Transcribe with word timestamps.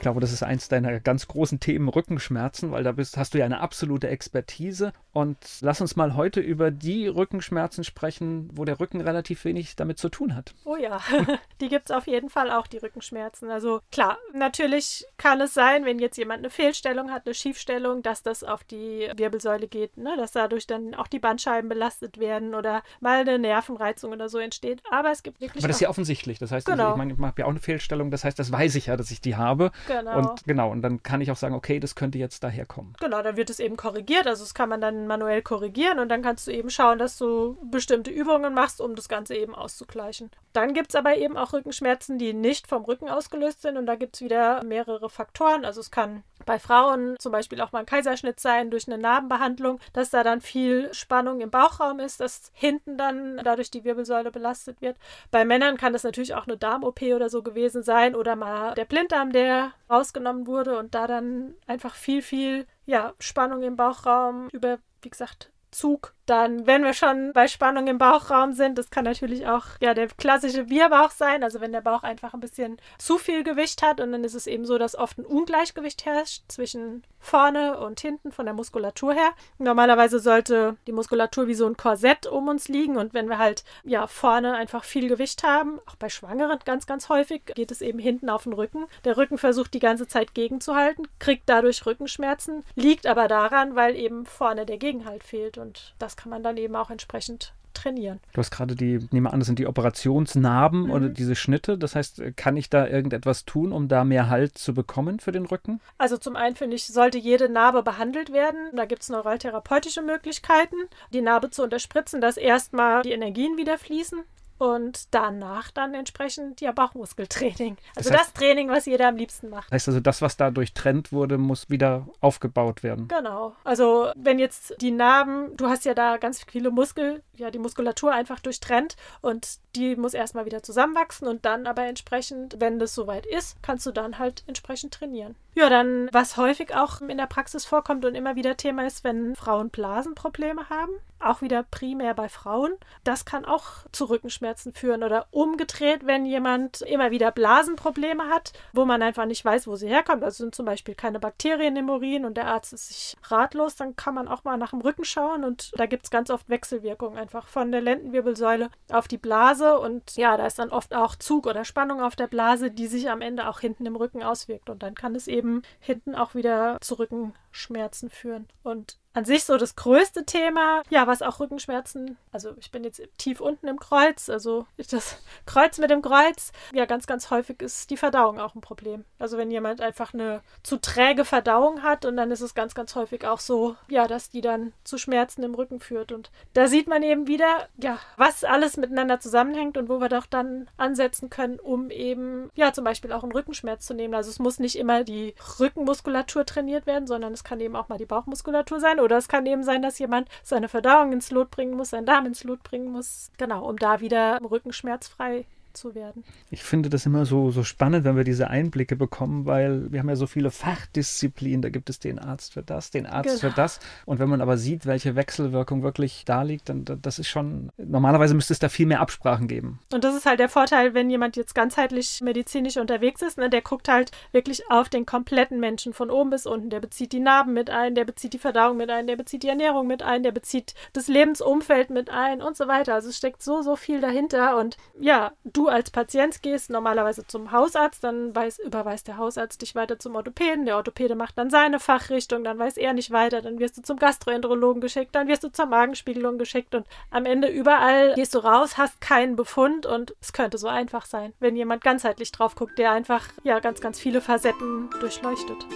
Ich 0.00 0.02
glaube, 0.02 0.20
das 0.20 0.32
ist 0.32 0.42
eins 0.42 0.68
deiner 0.68 0.98
ganz 0.98 1.28
großen 1.28 1.60
Themen, 1.60 1.90
Rückenschmerzen, 1.90 2.72
weil 2.72 2.82
da 2.82 2.92
bist, 2.92 3.18
hast 3.18 3.34
du 3.34 3.38
ja 3.38 3.44
eine 3.44 3.60
absolute 3.60 4.08
Expertise. 4.08 4.94
Und 5.12 5.36
lass 5.60 5.82
uns 5.82 5.94
mal 5.94 6.14
heute 6.14 6.40
über 6.40 6.70
die 6.70 7.06
Rückenschmerzen 7.06 7.84
sprechen, 7.84 8.48
wo 8.54 8.64
der 8.64 8.80
Rücken 8.80 9.02
relativ 9.02 9.44
wenig 9.44 9.76
damit 9.76 9.98
zu 9.98 10.08
tun 10.08 10.34
hat. 10.34 10.54
Oh 10.64 10.76
ja, 10.76 11.00
die 11.60 11.68
gibt 11.68 11.90
es 11.90 11.94
auf 11.94 12.06
jeden 12.06 12.30
Fall 12.30 12.50
auch, 12.50 12.66
die 12.66 12.78
Rückenschmerzen. 12.78 13.50
Also 13.50 13.80
klar, 13.92 14.16
natürlich 14.32 15.04
kann 15.18 15.38
es 15.42 15.52
sein, 15.52 15.84
wenn 15.84 15.98
jetzt 15.98 16.16
jemand 16.16 16.38
eine 16.38 16.50
Fehlstellung 16.50 17.10
hat, 17.10 17.26
eine 17.26 17.34
Schiefstellung, 17.34 18.02
dass 18.02 18.22
das 18.22 18.42
auf 18.42 18.64
die 18.64 19.10
Wirbelsäule 19.14 19.68
geht, 19.68 19.98
ne? 19.98 20.14
dass 20.16 20.32
dadurch 20.32 20.66
dann 20.66 20.94
auch 20.94 21.08
die 21.08 21.18
Bandscheiben 21.18 21.68
belastet 21.68 22.18
werden 22.18 22.54
oder 22.54 22.82
mal 23.00 23.20
eine 23.20 23.38
Nervenreizung 23.38 24.12
oder 24.12 24.30
so 24.30 24.38
entsteht. 24.38 24.80
Aber 24.90 25.10
es 25.10 25.22
gibt 25.22 25.42
wirklich. 25.42 25.62
Aber 25.62 25.68
das 25.68 25.76
ist 25.76 25.82
ja 25.82 25.90
offensichtlich. 25.90 26.38
Das 26.38 26.52
heißt, 26.52 26.66
genau. 26.66 26.84
ich, 26.86 26.90
ich 26.92 26.96
meine, 26.96 27.12
ich 27.12 27.18
habe 27.20 27.42
ja 27.42 27.44
auch 27.44 27.50
eine 27.50 27.60
Fehlstellung. 27.60 28.10
Das 28.10 28.24
heißt, 28.24 28.38
das 28.38 28.50
weiß 28.50 28.76
ich 28.76 28.86
ja, 28.86 28.96
dass 28.96 29.10
ich 29.10 29.20
die 29.20 29.36
habe. 29.36 29.72
Genau. 29.90 30.18
Und 30.18 30.44
genau, 30.44 30.70
und 30.70 30.82
dann 30.82 31.02
kann 31.02 31.20
ich 31.20 31.30
auch 31.32 31.36
sagen, 31.36 31.54
okay, 31.54 31.80
das 31.80 31.96
könnte 31.96 32.16
jetzt 32.18 32.44
daher 32.44 32.64
kommen. 32.64 32.94
Genau, 33.00 33.22
dann 33.22 33.36
wird 33.36 33.50
es 33.50 33.58
eben 33.58 33.76
korrigiert. 33.76 34.26
Also 34.26 34.44
das 34.44 34.54
kann 34.54 34.68
man 34.68 34.80
dann 34.80 35.08
manuell 35.08 35.42
korrigieren 35.42 35.98
und 35.98 36.08
dann 36.08 36.22
kannst 36.22 36.46
du 36.46 36.52
eben 36.52 36.70
schauen, 36.70 36.98
dass 36.98 37.18
du 37.18 37.58
bestimmte 37.70 38.10
Übungen 38.10 38.54
machst, 38.54 38.80
um 38.80 38.94
das 38.94 39.08
Ganze 39.08 39.34
eben 39.34 39.54
auszugleichen. 39.54 40.30
Dann 40.52 40.74
gibt 40.74 40.90
es 40.90 40.94
aber 40.94 41.16
eben 41.16 41.36
auch 41.36 41.52
Rückenschmerzen, 41.52 42.18
die 42.18 42.32
nicht 42.32 42.68
vom 42.68 42.84
Rücken 42.84 43.08
ausgelöst 43.08 43.62
sind 43.62 43.76
und 43.76 43.86
da 43.86 43.96
gibt 43.96 44.14
es 44.14 44.22
wieder 44.22 44.62
mehrere 44.62 45.10
Faktoren. 45.10 45.64
Also 45.64 45.80
es 45.80 45.90
kann 45.90 46.22
bei 46.50 46.58
Frauen 46.58 47.14
zum 47.20 47.30
Beispiel 47.30 47.60
auch 47.60 47.70
mal 47.70 47.78
ein 47.78 47.86
Kaiserschnitt 47.86 48.40
sein 48.40 48.72
durch 48.72 48.88
eine 48.88 48.98
Narbenbehandlung, 48.98 49.78
dass 49.92 50.10
da 50.10 50.24
dann 50.24 50.40
viel 50.40 50.92
Spannung 50.92 51.40
im 51.40 51.48
Bauchraum 51.48 52.00
ist, 52.00 52.18
dass 52.18 52.50
hinten 52.54 52.98
dann 52.98 53.36
dadurch 53.44 53.70
die 53.70 53.84
Wirbelsäule 53.84 54.32
belastet 54.32 54.82
wird. 54.82 54.96
Bei 55.30 55.44
Männern 55.44 55.76
kann 55.76 55.92
das 55.92 56.02
natürlich 56.02 56.34
auch 56.34 56.48
eine 56.48 56.56
Darm-OP 56.56 57.02
oder 57.02 57.30
so 57.30 57.44
gewesen 57.44 57.84
sein 57.84 58.16
oder 58.16 58.34
mal 58.34 58.74
der 58.74 58.84
Blinddarm, 58.84 59.30
der 59.30 59.70
rausgenommen 59.88 60.48
wurde 60.48 60.76
und 60.76 60.92
da 60.92 61.06
dann 61.06 61.54
einfach 61.68 61.94
viel, 61.94 62.20
viel 62.20 62.66
ja, 62.84 63.12
Spannung 63.20 63.62
im 63.62 63.76
Bauchraum 63.76 64.48
über, 64.50 64.78
wie 65.02 65.10
gesagt, 65.10 65.52
Zug 65.70 66.14
dann, 66.30 66.66
wenn 66.66 66.84
wir 66.84 66.94
schon 66.94 67.32
bei 67.32 67.48
Spannung 67.48 67.88
im 67.88 67.98
Bauchraum 67.98 68.52
sind, 68.52 68.78
das 68.78 68.90
kann 68.90 69.04
natürlich 69.04 69.48
auch 69.48 69.64
ja 69.80 69.94
der 69.94 70.06
klassische 70.06 70.64
Bierbauch 70.64 71.10
sein, 71.10 71.42
also 71.42 71.60
wenn 71.60 71.72
der 71.72 71.80
Bauch 71.80 72.04
einfach 72.04 72.34
ein 72.34 72.40
bisschen 72.40 72.80
zu 72.98 73.18
viel 73.18 73.42
Gewicht 73.42 73.82
hat 73.82 74.00
und 74.00 74.12
dann 74.12 74.22
ist 74.22 74.34
es 74.34 74.46
eben 74.46 74.64
so, 74.64 74.78
dass 74.78 74.94
oft 74.96 75.18
ein 75.18 75.26
Ungleichgewicht 75.26 76.06
herrscht 76.06 76.44
zwischen 76.46 77.02
vorne 77.18 77.78
und 77.78 78.00
hinten 78.00 78.32
von 78.32 78.46
der 78.46 78.54
Muskulatur 78.54 79.12
her. 79.12 79.30
Normalerweise 79.58 80.20
sollte 80.20 80.76
die 80.86 80.92
Muskulatur 80.92 81.48
wie 81.48 81.54
so 81.54 81.66
ein 81.66 81.76
Korsett 81.76 82.26
um 82.26 82.48
uns 82.48 82.68
liegen 82.68 82.96
und 82.96 83.12
wenn 83.12 83.28
wir 83.28 83.38
halt 83.38 83.64
ja 83.82 84.06
vorne 84.06 84.54
einfach 84.54 84.84
viel 84.84 85.08
Gewicht 85.08 85.42
haben, 85.42 85.80
auch 85.86 85.96
bei 85.96 86.08
Schwangeren 86.08 86.60
ganz 86.64 86.86
ganz 86.86 87.08
häufig, 87.08 87.44
geht 87.44 87.72
es 87.72 87.82
eben 87.82 87.98
hinten 87.98 88.30
auf 88.30 88.44
den 88.44 88.52
Rücken. 88.52 88.86
Der 89.04 89.16
Rücken 89.16 89.36
versucht 89.36 89.74
die 89.74 89.80
ganze 89.80 90.06
Zeit 90.06 90.32
gegenzuhalten, 90.34 91.08
kriegt 91.18 91.48
dadurch 91.48 91.84
Rückenschmerzen, 91.84 92.64
liegt 92.76 93.08
aber 93.08 93.26
daran, 93.26 93.74
weil 93.74 93.96
eben 93.96 94.26
vorne 94.26 94.64
der 94.64 94.78
Gegenhalt 94.78 95.24
fehlt 95.24 95.58
und 95.58 95.94
das 95.98 96.16
kann 96.20 96.30
man 96.30 96.42
dann 96.42 96.58
eben 96.58 96.76
auch 96.76 96.90
entsprechend 96.90 97.54
trainieren. 97.72 98.20
Du 98.34 98.38
hast 98.40 98.50
gerade 98.50 98.74
die, 98.74 98.98
nehme 99.10 99.32
an, 99.32 99.40
das 99.40 99.46
sind 99.46 99.58
die 99.58 99.66
Operationsnarben 99.66 100.84
mhm. 100.84 100.90
oder 100.90 101.08
diese 101.08 101.34
Schnitte. 101.34 101.78
Das 101.78 101.94
heißt, 101.94 102.36
kann 102.36 102.56
ich 102.56 102.68
da 102.68 102.86
irgendetwas 102.86 103.46
tun, 103.46 103.72
um 103.72 103.88
da 103.88 104.04
mehr 104.04 104.28
Halt 104.28 104.58
zu 104.58 104.74
bekommen 104.74 105.18
für 105.18 105.32
den 105.32 105.46
Rücken? 105.46 105.80
Also 105.96 106.18
zum 106.18 106.36
einen 106.36 106.56
finde 106.56 106.76
ich, 106.76 106.86
sollte 106.86 107.16
jede 107.16 107.48
Narbe 107.48 107.82
behandelt 107.82 108.32
werden. 108.32 108.70
Da 108.74 108.84
gibt 108.84 109.02
es 109.02 109.08
neuraltherapeutische 109.08 110.02
Möglichkeiten, 110.02 110.76
die 111.14 111.22
Narbe 111.22 111.50
zu 111.50 111.62
unterspritzen, 111.62 112.20
dass 112.20 112.36
erstmal 112.36 113.02
die 113.02 113.12
Energien 113.12 113.56
wieder 113.56 113.78
fließen 113.78 114.20
und 114.60 115.14
danach 115.14 115.70
dann 115.70 115.94
entsprechend 115.94 116.60
ja 116.60 116.72
Bauchmuskeltraining. 116.72 117.78
Also 117.96 118.10
das, 118.10 118.20
heißt, 118.20 118.30
das, 118.30 118.34
Training, 118.34 118.68
was 118.68 118.84
jeder 118.84 119.08
am 119.08 119.16
liebsten 119.16 119.48
macht. 119.48 119.72
Heißt 119.72 119.88
also, 119.88 120.00
das, 120.00 120.20
was 120.20 120.36
da 120.36 120.50
durchtrennt 120.50 121.12
wurde, 121.12 121.38
muss 121.38 121.70
wieder 121.70 122.06
aufgebaut 122.20 122.82
werden. 122.82 123.08
Genau. 123.08 123.56
Also 123.64 124.10
wenn 124.16 124.38
jetzt 124.38 124.76
die 124.82 124.90
Narben, 124.90 125.56
du 125.56 125.68
hast 125.68 125.86
ja 125.86 125.94
da 125.94 126.18
ganz 126.18 126.44
viele 126.44 126.70
Muskel, 126.70 127.22
ja 127.36 127.50
die 127.50 127.58
Muskulatur 127.58 128.12
einfach 128.12 128.38
durchtrennt 128.38 128.96
und 129.22 129.60
die 129.76 129.96
muss 129.96 130.12
erstmal 130.12 130.44
wieder 130.44 130.62
zusammenwachsen 130.62 131.26
und 131.26 131.46
dann 131.46 131.66
aber 131.66 131.86
entsprechend, 131.86 132.56
wenn 132.58 132.78
das 132.78 132.94
soweit 132.94 133.24
ist, 133.24 133.56
kannst 133.62 133.86
du 133.86 133.92
dann 133.92 134.18
halt 134.18 134.44
entsprechend 134.46 134.92
trainieren. 134.92 135.36
Ja, 135.54 135.68
dann, 135.68 136.08
was 136.12 136.36
häufig 136.36 136.74
auch 136.74 137.00
in 137.00 137.18
der 137.18 137.26
Praxis 137.26 137.64
vorkommt 137.64 138.04
und 138.04 138.14
immer 138.14 138.36
wieder 138.36 138.56
Thema 138.56 138.86
ist, 138.86 139.02
wenn 139.04 139.34
Frauen 139.34 139.70
Blasenprobleme 139.70 140.70
haben, 140.70 140.92
auch 141.20 141.42
wieder 141.42 141.64
primär 141.64 142.14
bei 142.14 142.28
Frauen. 142.28 142.72
Das 143.04 143.24
kann 143.24 143.44
auch 143.44 143.84
zu 143.92 144.06
Rückenschmerzen 144.06 144.72
führen 144.72 145.02
oder 145.02 145.26
umgedreht, 145.30 146.06
wenn 146.06 146.24
jemand 146.24 146.80
immer 146.82 147.10
wieder 147.10 147.30
Blasenprobleme 147.30 148.28
hat, 148.28 148.52
wo 148.72 148.84
man 148.84 149.02
einfach 149.02 149.26
nicht 149.26 149.44
weiß, 149.44 149.66
wo 149.66 149.76
sie 149.76 149.88
herkommt. 149.88 150.24
Also 150.24 150.44
sind 150.44 150.54
zum 150.54 150.66
Beispiel 150.66 150.94
keine 150.94 151.20
Bakterien 151.20 151.76
im 151.76 151.90
Urin 151.90 152.24
und 152.24 152.36
der 152.36 152.46
Arzt 152.46 152.72
ist 152.72 152.88
sich 152.88 153.16
ratlos, 153.24 153.76
dann 153.76 153.96
kann 153.96 154.14
man 154.14 154.28
auch 154.28 154.44
mal 154.44 154.56
nach 154.56 154.70
dem 154.70 154.80
Rücken 154.80 155.04
schauen 155.04 155.44
und 155.44 155.72
da 155.76 155.86
gibt 155.86 156.04
es 156.04 156.10
ganz 156.10 156.30
oft 156.30 156.48
Wechselwirkungen 156.48 157.18
einfach 157.18 157.46
von 157.48 157.70
der 157.72 157.80
Lendenwirbelsäule 157.80 158.70
auf 158.90 159.08
die 159.08 159.18
Blase 159.18 159.78
und 159.78 160.16
ja, 160.16 160.36
da 160.36 160.46
ist 160.46 160.58
dann 160.58 160.70
oft 160.70 160.94
auch 160.94 161.16
Zug 161.16 161.46
oder 161.46 161.64
Spannung 161.64 162.00
auf 162.00 162.16
der 162.16 162.28
Blase, 162.28 162.70
die 162.70 162.86
sich 162.86 163.10
am 163.10 163.20
Ende 163.20 163.48
auch 163.48 163.60
hinten 163.60 163.86
im 163.86 163.96
Rücken 163.96 164.22
auswirkt 164.22 164.70
und 164.70 164.82
dann 164.82 164.94
kann 164.94 165.14
es 165.14 165.28
eben 165.28 165.39
hinten 165.80 166.14
auch 166.14 166.34
wieder 166.34 166.78
zu 166.80 166.98
Rückenschmerzen 166.98 168.10
führen. 168.10 168.48
Und 168.62 168.99
an 169.12 169.24
sich 169.24 169.44
so 169.44 169.56
das 169.56 169.74
größte 169.74 170.24
Thema, 170.24 170.82
ja, 170.88 171.06
was 171.06 171.22
auch 171.22 171.40
Rückenschmerzen, 171.40 172.16
also 172.30 172.52
ich 172.58 172.70
bin 172.70 172.84
jetzt 172.84 173.02
tief 173.18 173.40
unten 173.40 173.66
im 173.66 173.80
Kreuz, 173.80 174.28
also 174.28 174.66
das 174.76 175.16
Kreuz 175.46 175.78
mit 175.78 175.90
dem 175.90 176.02
Kreuz, 176.02 176.52
ja, 176.72 176.84
ganz, 176.84 177.06
ganz 177.06 177.30
häufig 177.30 177.60
ist 177.60 177.90
die 177.90 177.96
Verdauung 177.96 178.38
auch 178.38 178.54
ein 178.54 178.60
Problem. 178.60 179.04
Also 179.18 179.36
wenn 179.36 179.50
jemand 179.50 179.80
einfach 179.80 180.14
eine 180.14 180.42
zu 180.62 180.76
träge 180.76 181.24
Verdauung 181.24 181.82
hat 181.82 182.04
und 182.04 182.16
dann 182.16 182.30
ist 182.30 182.40
es 182.40 182.54
ganz, 182.54 182.74
ganz 182.74 182.94
häufig 182.94 183.26
auch 183.26 183.40
so, 183.40 183.76
ja, 183.88 184.06
dass 184.06 184.30
die 184.30 184.40
dann 184.40 184.72
zu 184.84 184.96
Schmerzen 184.96 185.42
im 185.42 185.54
Rücken 185.54 185.80
führt. 185.80 186.12
Und 186.12 186.30
da 186.54 186.68
sieht 186.68 186.86
man 186.86 187.02
eben 187.02 187.26
wieder, 187.26 187.68
ja, 187.78 187.98
was 188.16 188.44
alles 188.44 188.76
miteinander 188.76 189.18
zusammenhängt 189.18 189.76
und 189.76 189.88
wo 189.88 190.00
wir 190.00 190.08
doch 190.08 190.26
dann 190.26 190.68
ansetzen 190.76 191.30
können, 191.30 191.58
um 191.58 191.90
eben, 191.90 192.50
ja, 192.54 192.72
zum 192.72 192.84
Beispiel 192.84 193.12
auch 193.12 193.24
einen 193.24 193.32
Rückenschmerz 193.32 193.86
zu 193.86 193.94
nehmen. 193.94 194.14
Also 194.14 194.30
es 194.30 194.38
muss 194.38 194.60
nicht 194.60 194.76
immer 194.76 195.02
die 195.02 195.34
Rückenmuskulatur 195.58 196.46
trainiert 196.46 196.86
werden, 196.86 197.08
sondern 197.08 197.32
es 197.32 197.42
kann 197.42 197.60
eben 197.60 197.74
auch 197.74 197.88
mal 197.88 197.98
die 197.98 198.06
Bauchmuskulatur 198.06 198.78
sein 198.78 198.99
oder 199.02 199.16
es 199.16 199.28
kann 199.28 199.46
eben 199.46 199.62
sein, 199.62 199.82
dass 199.82 199.98
jemand 199.98 200.28
seine 200.42 200.68
Verdauung 200.68 201.12
ins 201.12 201.30
Lot 201.30 201.50
bringen 201.50 201.76
muss, 201.76 201.90
seinen 201.90 202.06
Darm 202.06 202.26
ins 202.26 202.44
Lot 202.44 202.62
bringen 202.62 202.90
muss. 202.90 203.30
Genau, 203.38 203.68
um 203.68 203.76
da 203.76 204.00
wieder 204.00 204.38
rückenschmerzfrei 204.42 205.46
zu 205.80 205.94
werden. 205.94 206.24
Ich 206.50 206.62
finde 206.62 206.90
das 206.90 207.06
immer 207.06 207.24
so, 207.24 207.50
so 207.50 207.64
spannend, 207.64 208.04
wenn 208.04 208.16
wir 208.16 208.24
diese 208.24 208.48
Einblicke 208.48 208.96
bekommen, 208.96 209.46
weil 209.46 209.90
wir 209.90 210.00
haben 210.00 210.08
ja 210.08 210.16
so 210.16 210.26
viele 210.26 210.50
Fachdisziplinen. 210.50 211.62
Da 211.62 211.70
gibt 211.70 211.88
es 211.90 211.98
den 211.98 212.18
Arzt 212.18 212.52
für 212.52 212.62
das, 212.62 212.90
den 212.90 213.06
Arzt 213.06 213.40
genau. 213.40 213.40
für 213.40 213.50
das. 213.50 213.80
Und 214.04 214.18
wenn 214.18 214.28
man 214.28 214.40
aber 214.40 214.58
sieht, 214.58 214.86
welche 214.86 215.16
Wechselwirkung 215.16 215.82
wirklich 215.82 216.24
da 216.24 216.42
liegt, 216.42 216.68
dann 216.68 216.84
das 216.84 217.18
ist 217.18 217.28
schon, 217.28 217.70
normalerweise 217.78 218.34
müsste 218.34 218.52
es 218.52 218.58
da 218.58 218.68
viel 218.68 218.86
mehr 218.86 219.00
Absprachen 219.00 219.48
geben. 219.48 219.80
Und 219.92 220.04
das 220.04 220.14
ist 220.14 220.26
halt 220.26 220.40
der 220.40 220.48
Vorteil, 220.48 220.94
wenn 220.94 221.08
jemand 221.08 221.36
jetzt 221.36 221.54
ganzheitlich 221.54 222.20
medizinisch 222.20 222.76
unterwegs 222.76 223.22
ist, 223.22 223.38
ne, 223.38 223.48
der 223.48 223.62
guckt 223.62 223.88
halt 223.88 224.10
wirklich 224.32 224.70
auf 224.70 224.88
den 224.88 225.06
kompletten 225.06 225.60
Menschen 225.60 225.92
von 225.92 226.10
oben 226.10 226.30
bis 226.30 226.46
unten. 226.46 226.70
Der 226.70 226.80
bezieht 226.80 227.12
die 227.12 227.20
Narben 227.20 227.54
mit 227.54 227.70
ein, 227.70 227.94
der 227.94 228.04
bezieht 228.04 228.32
die 228.32 228.38
Verdauung 228.38 228.76
mit 228.76 228.90
ein, 228.90 229.06
der 229.06 229.16
bezieht 229.16 229.42
die 229.42 229.48
Ernährung 229.48 229.86
mit 229.86 230.02
ein, 230.02 230.22
der 230.22 230.32
bezieht 230.32 230.74
das 230.92 231.08
Lebensumfeld 231.08 231.90
mit 231.90 232.10
ein 232.10 232.42
und 232.42 232.56
so 232.56 232.68
weiter. 232.68 232.94
Also 232.94 233.08
es 233.08 233.16
steckt 233.16 233.42
so, 233.42 233.62
so 233.62 233.76
viel 233.76 234.00
dahinter. 234.00 234.58
Und 234.58 234.76
ja, 234.98 235.32
du 235.44 235.60
du 235.60 235.68
als 235.70 235.90
Patient 235.90 236.42
gehst 236.42 236.70
normalerweise 236.70 237.26
zum 237.26 237.52
Hausarzt, 237.52 238.04
dann 238.04 238.34
weiß, 238.34 238.58
überweist 238.58 239.08
der 239.08 239.16
Hausarzt 239.16 239.62
dich 239.62 239.74
weiter 239.74 239.98
zum 239.98 240.14
Orthopäden, 240.16 240.66
der 240.66 240.76
Orthopäde 240.76 241.14
macht 241.14 241.38
dann 241.38 241.50
seine 241.50 241.80
Fachrichtung, 241.80 242.44
dann 242.44 242.58
weiß 242.58 242.76
er 242.76 242.92
nicht 242.92 243.10
weiter, 243.10 243.40
dann 243.42 243.58
wirst 243.58 243.78
du 243.78 243.82
zum 243.82 243.98
Gastroenterologen 243.98 244.80
geschickt, 244.80 245.14
dann 245.14 245.28
wirst 245.28 245.44
du 245.44 245.48
zur 245.48 245.66
Magenspiegelung 245.66 246.38
geschickt 246.38 246.74
und 246.74 246.86
am 247.10 247.24
Ende 247.24 247.48
überall 247.48 248.14
gehst 248.14 248.34
du 248.34 248.38
raus, 248.38 248.76
hast 248.76 249.00
keinen 249.00 249.36
Befund 249.36 249.86
und 249.86 250.14
es 250.20 250.32
könnte 250.32 250.58
so 250.58 250.68
einfach 250.68 251.06
sein, 251.06 251.32
wenn 251.40 251.56
jemand 251.56 251.82
ganzheitlich 251.82 252.32
drauf 252.32 252.54
guckt, 252.54 252.78
der 252.78 252.92
einfach 252.92 253.28
ja 253.42 253.60
ganz, 253.60 253.80
ganz 253.80 253.98
viele 253.98 254.20
Facetten 254.20 254.90
durchleuchtet. 255.00 255.66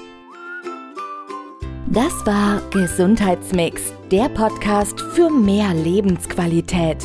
Das 1.86 2.26
war 2.26 2.60
Gesundheitsmix, 2.70 3.92
der 4.10 4.28
Podcast 4.28 5.00
für 5.00 5.30
mehr 5.30 5.72
Lebensqualität. 5.74 7.04